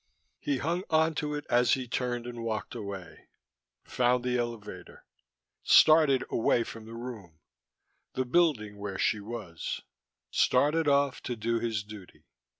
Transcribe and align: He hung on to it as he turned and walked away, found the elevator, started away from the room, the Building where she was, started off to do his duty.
He 0.39 0.57
hung 0.57 0.83
on 0.89 1.13
to 1.21 1.35
it 1.35 1.45
as 1.47 1.73
he 1.73 1.87
turned 1.87 2.25
and 2.25 2.43
walked 2.43 2.73
away, 2.73 3.27
found 3.83 4.23
the 4.23 4.35
elevator, 4.35 5.05
started 5.61 6.23
away 6.31 6.63
from 6.63 6.87
the 6.87 6.95
room, 6.95 7.39
the 8.13 8.25
Building 8.25 8.79
where 8.79 8.97
she 8.97 9.19
was, 9.19 9.83
started 10.31 10.87
off 10.87 11.21
to 11.21 11.35
do 11.35 11.59
his 11.59 11.83
duty. 11.83 12.23